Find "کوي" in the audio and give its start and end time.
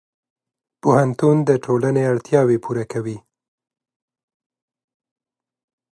2.91-3.17